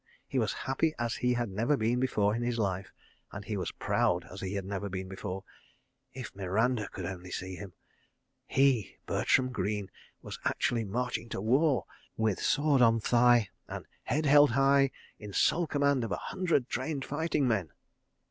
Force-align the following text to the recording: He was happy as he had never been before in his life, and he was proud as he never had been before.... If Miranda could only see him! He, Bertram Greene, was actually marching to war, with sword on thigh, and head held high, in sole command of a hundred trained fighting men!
He 0.27 0.39
was 0.39 0.53
happy 0.65 0.95
as 0.97 1.17
he 1.17 1.35
had 1.35 1.47
never 1.51 1.77
been 1.77 1.99
before 1.99 2.33
in 2.33 2.41
his 2.41 2.57
life, 2.57 2.91
and 3.31 3.45
he 3.45 3.55
was 3.55 3.71
proud 3.73 4.25
as 4.31 4.41
he 4.41 4.59
never 4.59 4.85
had 4.87 4.91
been 4.91 5.07
before.... 5.07 5.43
If 6.11 6.35
Miranda 6.35 6.87
could 6.91 7.05
only 7.05 7.29
see 7.29 7.53
him! 7.53 7.73
He, 8.47 8.97
Bertram 9.05 9.51
Greene, 9.51 9.91
was 10.23 10.39
actually 10.43 10.85
marching 10.85 11.29
to 11.29 11.39
war, 11.39 11.85
with 12.17 12.41
sword 12.41 12.81
on 12.81 12.99
thigh, 12.99 13.49
and 13.67 13.85
head 14.01 14.25
held 14.25 14.49
high, 14.49 14.89
in 15.19 15.33
sole 15.33 15.67
command 15.67 16.03
of 16.03 16.11
a 16.11 16.15
hundred 16.17 16.67
trained 16.67 17.05
fighting 17.05 17.47
men! 17.47 17.69